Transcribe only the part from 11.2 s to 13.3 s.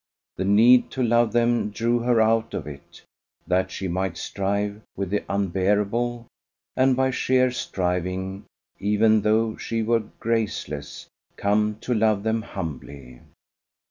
come to love them humbly.